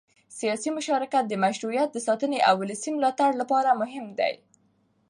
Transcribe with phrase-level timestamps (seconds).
[0.39, 4.33] سیاسي مشارکت د مشروعیت د ساتنې او ولسي ملاتړ لپاره مهم دی